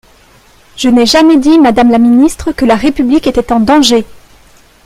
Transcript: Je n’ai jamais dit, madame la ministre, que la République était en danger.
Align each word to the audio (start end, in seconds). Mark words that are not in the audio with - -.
Je 0.77 0.89
n’ai 0.89 1.05
jamais 1.05 1.37
dit, 1.37 1.59
madame 1.59 1.91
la 1.91 1.99
ministre, 1.99 2.51
que 2.53 2.65
la 2.65 2.75
République 2.75 3.27
était 3.27 3.51
en 3.53 3.59
danger. 3.59 4.03